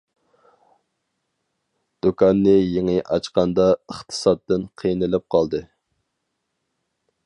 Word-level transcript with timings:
دۇكاننى 2.07 2.55
يېڭى 2.55 2.97
ئاچقاندا 3.03 3.69
ئىقتىسادتىن 3.77 4.67
قىينىلىپ 4.83 5.29
قالدى. 5.37 5.67